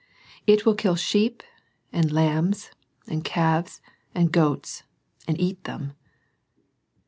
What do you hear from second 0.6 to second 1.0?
will kill